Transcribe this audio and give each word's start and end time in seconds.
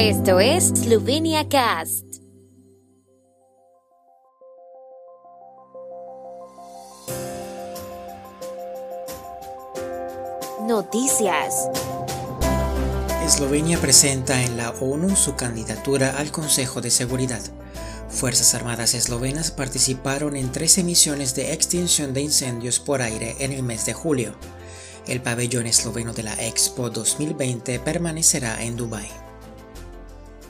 Esto 0.00 0.38
es 0.38 0.68
Slovenia 0.68 1.48
Cast. 1.48 2.04
Noticias. 10.68 11.68
Eslovenia 13.26 13.80
presenta 13.80 14.40
en 14.40 14.56
la 14.56 14.70
ONU 14.70 15.16
su 15.16 15.34
candidatura 15.34 16.16
al 16.16 16.30
Consejo 16.30 16.80
de 16.80 16.92
Seguridad. 16.92 17.42
Fuerzas 18.08 18.54
Armadas 18.54 18.94
eslovenas 18.94 19.50
participaron 19.50 20.36
en 20.36 20.52
13 20.52 20.84
misiones 20.84 21.34
de 21.34 21.52
extinción 21.52 22.14
de 22.14 22.20
incendios 22.20 22.78
por 22.78 23.02
aire 23.02 23.34
en 23.40 23.52
el 23.52 23.64
mes 23.64 23.84
de 23.84 23.94
julio. 23.94 24.36
El 25.08 25.20
pabellón 25.20 25.66
esloveno 25.66 26.12
de 26.12 26.22
la 26.22 26.34
Expo 26.34 26.88
2020 26.88 27.80
permanecerá 27.80 28.62
en 28.62 28.76
Dubái. 28.76 29.27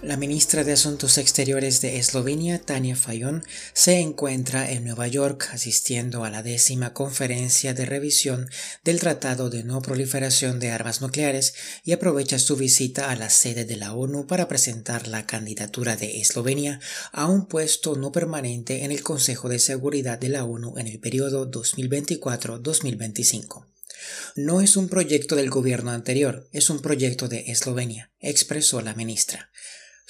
La 0.00 0.16
ministra 0.16 0.62
de 0.62 0.70
Asuntos 0.72 1.18
Exteriores 1.18 1.80
de 1.80 1.98
Eslovenia, 1.98 2.60
Tania 2.60 2.94
Fayon, 2.94 3.42
se 3.72 3.98
encuentra 3.98 4.70
en 4.70 4.84
Nueva 4.84 5.08
York 5.08 5.48
asistiendo 5.52 6.22
a 6.22 6.30
la 6.30 6.44
décima 6.44 6.94
conferencia 6.94 7.74
de 7.74 7.84
revisión 7.84 8.48
del 8.84 9.00
Tratado 9.00 9.50
de 9.50 9.64
No 9.64 9.82
Proliferación 9.82 10.60
de 10.60 10.70
Armas 10.70 11.00
Nucleares 11.00 11.54
y 11.84 11.90
aprovecha 11.90 12.38
su 12.38 12.54
visita 12.54 13.10
a 13.10 13.16
la 13.16 13.28
sede 13.28 13.64
de 13.64 13.76
la 13.76 13.92
ONU 13.92 14.28
para 14.28 14.46
presentar 14.46 15.08
la 15.08 15.26
candidatura 15.26 15.96
de 15.96 16.20
Eslovenia 16.20 16.78
a 17.10 17.26
un 17.26 17.46
puesto 17.46 17.96
no 17.96 18.12
permanente 18.12 18.84
en 18.84 18.92
el 18.92 19.02
Consejo 19.02 19.48
de 19.48 19.58
Seguridad 19.58 20.20
de 20.20 20.28
la 20.28 20.44
ONU 20.44 20.78
en 20.78 20.86
el 20.86 21.00
periodo 21.00 21.50
2024-2025. 21.50 23.66
No 24.36 24.60
es 24.60 24.76
un 24.76 24.88
proyecto 24.88 25.34
del 25.34 25.50
gobierno 25.50 25.90
anterior, 25.90 26.48
es 26.52 26.70
un 26.70 26.78
proyecto 26.78 27.26
de 27.26 27.50
Eslovenia, 27.50 28.12
expresó 28.20 28.80
la 28.80 28.94
ministra. 28.94 29.50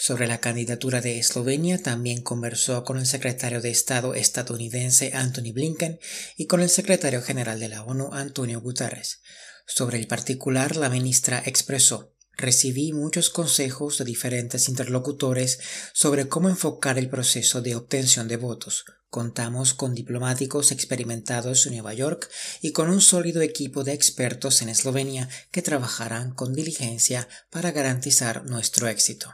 Sobre 0.00 0.28
la 0.28 0.38
candidatura 0.38 1.00
de 1.00 1.18
Eslovenia 1.18 1.82
también 1.82 2.22
conversó 2.22 2.84
con 2.84 2.98
el 2.98 3.06
secretario 3.06 3.60
de 3.60 3.70
Estado 3.70 4.14
estadounidense 4.14 5.10
Anthony 5.12 5.52
Blinken 5.52 5.98
y 6.36 6.46
con 6.46 6.60
el 6.60 6.68
secretario 6.68 7.20
general 7.20 7.58
de 7.58 7.68
la 7.68 7.82
ONU 7.82 8.10
Antonio 8.12 8.60
Guterres. 8.60 9.22
Sobre 9.66 9.98
el 9.98 10.06
particular, 10.06 10.76
la 10.76 10.88
ministra 10.88 11.42
expresó 11.44 12.14
Recibí 12.36 12.92
muchos 12.92 13.30
consejos 13.30 13.98
de 13.98 14.04
diferentes 14.04 14.68
interlocutores 14.68 15.58
sobre 15.92 16.28
cómo 16.28 16.48
enfocar 16.48 16.96
el 16.96 17.10
proceso 17.10 17.60
de 17.60 17.74
obtención 17.74 18.28
de 18.28 18.36
votos. 18.36 18.84
Contamos 19.10 19.74
con 19.74 19.96
diplomáticos 19.96 20.70
experimentados 20.70 21.66
en 21.66 21.72
Nueva 21.72 21.94
York 21.94 22.30
y 22.62 22.70
con 22.70 22.90
un 22.90 23.00
sólido 23.00 23.42
equipo 23.42 23.82
de 23.82 23.94
expertos 23.94 24.62
en 24.62 24.68
Eslovenia 24.68 25.28
que 25.50 25.62
trabajarán 25.62 26.30
con 26.32 26.54
diligencia 26.54 27.28
para 27.50 27.72
garantizar 27.72 28.44
nuestro 28.44 28.86
éxito. 28.86 29.32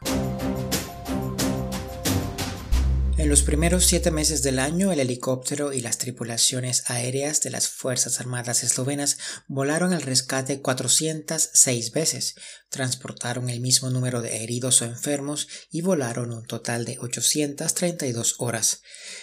En 3.25 3.31
los 3.31 3.43
primeros 3.43 3.87
siete 3.87 4.11
meses 4.11 4.43
del 4.43 4.59
año, 4.59 4.93
el 4.93 5.01
helicóptero 5.01 5.73
y 5.73 5.81
las 5.81 5.97
tripulaciones 5.97 6.91
aéreas 6.91 7.41
de 7.41 7.49
las 7.49 7.69
Fuerzas 7.69 8.21
Armadas 8.21 8.63
eslovenas 8.63 9.17
volaron 9.49 9.95
al 9.95 10.03
rescate 10.03 10.61
406 10.61 11.93
veces, 11.93 12.35
transportaron 12.69 13.49
el 13.49 13.61
mismo 13.61 13.89
número 13.89 14.21
de 14.21 14.45
heridos 14.45 14.83
o 14.83 14.85
enfermos 14.85 15.49
y 15.71 15.81
volaron 15.81 16.33
un 16.33 16.45
total 16.45 16.85
de 16.85 16.99
832 16.99 18.35
horas. 18.41 18.83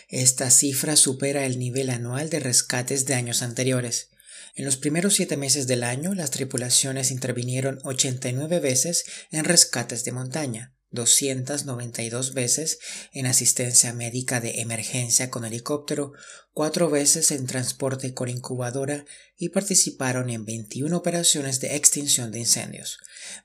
Esta 0.10 0.50
cifra 0.50 0.96
supera 0.96 1.46
el 1.46 1.60
nivel 1.60 1.92
anual 1.92 2.32
de 2.32 2.40
rescates 2.40 3.06
de 3.06 3.14
años 3.14 3.44
anteriores. 3.44 4.10
En 4.56 4.66
los 4.66 4.78
primeros 4.78 5.14
siete 5.14 5.38
meses 5.38 5.68
del 5.68 5.84
año, 5.84 6.16
las 6.16 6.32
tripulaciones 6.32 7.12
intervinieron 7.12 7.78
89 7.84 8.62
veces 8.62 9.06
en 9.30 9.46
rescates 9.46 10.04
de 10.04 10.12
montaña, 10.12 10.74
292 10.92 12.34
veces 12.34 12.80
en 13.14 13.26
asistencia 13.26 13.94
médica 13.94 14.40
de 14.40 14.62
emergencia 14.62 15.30
con 15.30 15.46
helicóptero, 15.46 16.14
cuatro 16.54 16.90
veces 16.90 17.32
en 17.32 17.48
transporte 17.48 18.14
con 18.14 18.30
incubadora 18.30 19.06
y 19.38 19.50
participaron 19.50 20.30
en 20.30 20.46
21 20.46 20.96
operaciones 20.96 21.60
de 21.60 21.76
extinción 21.76 22.32
de 22.32 22.40
incendios. 22.40 23.00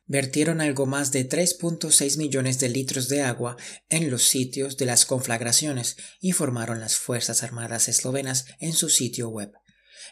Vertieron 0.06 0.60
algo 0.60 0.86
más 0.86 1.12
de 1.12 1.28
3.6 1.28 2.18
millones 2.18 2.58
de 2.58 2.68
litros 2.68 3.08
de 3.08 3.22
agua 3.22 3.56
en 3.88 4.10
los 4.10 4.24
sitios 4.24 4.76
de 4.76 4.86
las 4.86 5.06
conflagraciones, 5.06 5.96
informaron 6.20 6.80
las 6.80 6.96
Fuerzas 6.96 7.42
Armadas 7.42 7.88
eslovenas 7.88 8.46
en 8.58 8.72
su 8.72 8.88
sitio 8.88 9.28
web. 9.28 9.52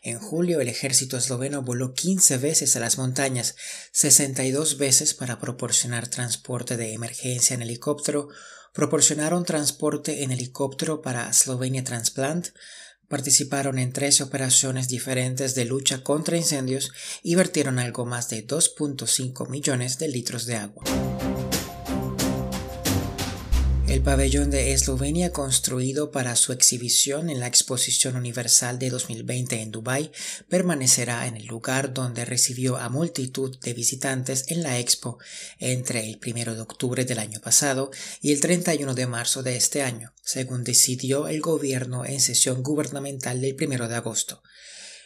En 0.03 0.19
julio 0.19 0.61
el 0.61 0.69
ejército 0.69 1.17
esloveno 1.17 1.63
voló 1.63 1.95
15 1.95 2.39
veces 2.39 2.77
a 2.77 2.81
las 2.81 2.99
montañas, 2.99 3.57
62 3.93 4.79
veces 4.79 5.15
para 5.15 5.39
proporcionar 5.39 6.09
transporte 6.09 6.77
de 6.77 6.93
emergencia 6.93 7.55
en 7.55 7.63
helicóptero, 7.63 8.29
proporcionaron 8.73 9.45
transporte 9.45 10.23
en 10.23 10.33
helicóptero 10.33 11.01
para 11.01 11.33
Slovenia 11.33 11.85
Transplant, 11.85 12.49
participaron 13.09 13.79
en 13.79 13.93
13 13.93 14.25
operaciones 14.25 14.89
diferentes 14.89 15.55
de 15.55 15.65
lucha 15.65 16.03
contra 16.03 16.37
incendios 16.37 16.93
y 17.23 17.35
vertieron 17.35 17.79
algo 17.79 18.07
más 18.07 18.29
de 18.29 18.47
2.5 18.47 19.49
millones 19.49 19.99
de 19.99 20.09
litros 20.09 20.47
de 20.47 20.57
agua. 20.57 21.14
El 24.05 24.11
pabellón 24.11 24.51
de 24.51 24.75
Eslovenia, 24.75 25.33
construido 25.33 26.11
para 26.11 26.37
su 26.37 26.53
exhibición 26.53 27.31
en 27.31 27.41
la 27.41 27.47
Exposición 27.47 28.17
Universal 28.17 28.79
de 28.79 28.91
2020 28.91 29.63
en 29.63 29.71
Dubái, 29.71 30.13
permanecerá 30.51 31.27
en 31.27 31.39
el 31.39 31.47
lugar 31.47 31.95
donde 31.95 32.27
recibió 32.27 32.77
a 32.77 32.91
multitud 32.91 33.59
de 33.61 33.73
visitantes 33.73 34.45
en 34.49 34.63
la 34.63 34.79
Expo 34.79 35.17
entre 35.59 36.07
el 36.07 36.21
1 36.23 36.55
de 36.55 36.61
octubre 36.61 37.07
del 37.07 37.19
año 37.19 37.41
pasado 37.41 37.91
y 38.21 38.33
el 38.33 38.43
31 38.43 38.95
de 38.95 39.07
marzo 39.07 39.43
de 39.43 39.57
este 39.57 39.83
año, 39.83 40.13
según 40.23 40.65
decidió 40.65 41.27
el 41.27 41.41
gobierno 41.41 42.05
en 42.05 42.21
sesión 42.21 42.63
gubernamental 42.63 43.41
del 43.41 43.57
1 43.59 43.89
de 43.89 43.95
agosto. 43.95 44.43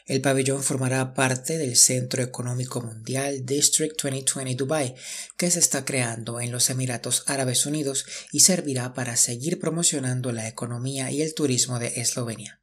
El 0.09 0.23
pabellón 0.23 0.63
formará 0.63 1.13
parte 1.13 1.59
del 1.59 1.77
Centro 1.77 2.23
Económico 2.23 2.81
Mundial 2.81 3.45
District 3.45 3.95
2020 4.03 4.55
Dubai, 4.55 4.95
que 5.37 5.51
se 5.51 5.59
está 5.59 5.85
creando 5.85 6.41
en 6.41 6.51
los 6.51 6.71
Emiratos 6.71 7.25
Árabes 7.27 7.67
Unidos 7.67 8.07
y 8.33 8.41
servirá 8.41 8.95
para 8.95 9.17
seguir 9.17 9.61
promocionando 9.61 10.33
la 10.33 10.49
economía 10.49 11.11
y 11.11 11.21
el 11.21 11.35
turismo 11.35 11.79
de 11.79 12.01
Eslovenia. 12.01 12.59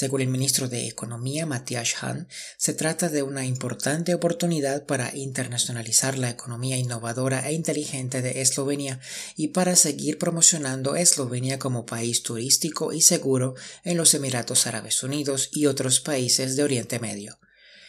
Según 0.00 0.22
el 0.22 0.28
ministro 0.28 0.66
de 0.66 0.86
Economía 0.86 1.44
Matthias 1.44 1.96
Hahn, 2.00 2.26
se 2.56 2.72
trata 2.72 3.10
de 3.10 3.22
una 3.22 3.44
importante 3.44 4.14
oportunidad 4.14 4.86
para 4.86 5.14
internacionalizar 5.14 6.16
la 6.16 6.30
economía 6.30 6.78
innovadora 6.78 7.46
e 7.46 7.52
inteligente 7.52 8.22
de 8.22 8.40
Eslovenia 8.40 8.98
y 9.36 9.48
para 9.48 9.76
seguir 9.76 10.16
promocionando 10.16 10.96
Eslovenia 10.96 11.58
como 11.58 11.84
país 11.84 12.22
turístico 12.22 12.94
y 12.94 13.02
seguro 13.02 13.56
en 13.84 13.98
los 13.98 14.14
Emiratos 14.14 14.66
Árabes 14.66 15.02
Unidos 15.02 15.50
y 15.52 15.66
otros 15.66 16.00
países 16.00 16.56
de 16.56 16.62
Oriente 16.62 16.98
Medio. 16.98 17.38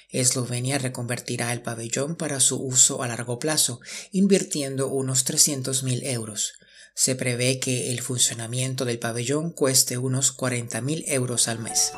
Eslovenia 0.09 0.79
reconvertirá 0.79 1.53
el 1.53 1.61
pabellón 1.61 2.17
para 2.17 2.41
su 2.41 2.61
uso 2.61 3.03
a 3.03 3.07
largo 3.07 3.39
plazo, 3.39 3.79
invirtiendo 4.11 4.89
unos 4.89 5.25
300.000 5.25 6.03
euros. 6.07 6.55
Se 6.93 7.15
prevé 7.15 7.59
que 7.59 7.91
el 7.91 8.01
funcionamiento 8.01 8.85
del 8.85 8.99
pabellón 8.99 9.51
cueste 9.51 9.97
unos 9.97 10.35
40.000 10.37 11.03
euros 11.07 11.47
al 11.47 11.59
mes. 11.59 11.93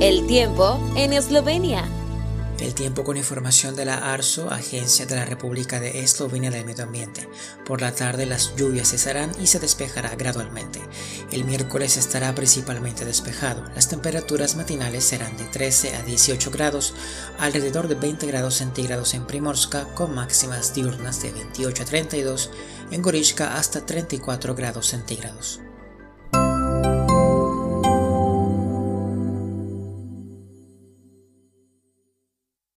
El 0.00 0.26
tiempo 0.26 0.80
en 0.96 1.12
Eslovenia. 1.12 1.99
El 2.60 2.74
tiempo 2.74 3.04
con 3.04 3.16
información 3.16 3.74
de 3.74 3.86
la 3.86 4.12
ARSO, 4.12 4.50
Agencia 4.50 5.06
de 5.06 5.16
la 5.16 5.24
República 5.24 5.80
de 5.80 6.00
Eslovenia 6.00 6.50
del 6.50 6.66
Medio 6.66 6.84
Ambiente. 6.84 7.26
Por 7.64 7.80
la 7.80 7.94
tarde 7.94 8.26
las 8.26 8.54
lluvias 8.54 8.90
cesarán 8.90 9.32
y 9.40 9.46
se 9.46 9.58
despejará 9.58 10.14
gradualmente. 10.14 10.78
El 11.32 11.44
miércoles 11.44 11.96
estará 11.96 12.34
principalmente 12.34 13.06
despejado. 13.06 13.64
Las 13.74 13.88
temperaturas 13.88 14.56
matinales 14.56 15.04
serán 15.04 15.38
de 15.38 15.44
13 15.44 15.96
a 15.96 16.02
18 16.02 16.50
grados, 16.50 16.92
alrededor 17.38 17.88
de 17.88 17.94
20 17.94 18.26
grados 18.26 18.56
centígrados 18.56 19.14
en 19.14 19.26
Primorska, 19.26 19.86
con 19.94 20.14
máximas 20.14 20.74
diurnas 20.74 21.22
de 21.22 21.32
28 21.32 21.82
a 21.82 21.86
32, 21.86 22.50
en 22.90 23.00
Gorishka 23.00 23.56
hasta 23.56 23.86
34 23.86 24.54
grados 24.54 24.86
centígrados. 24.86 25.60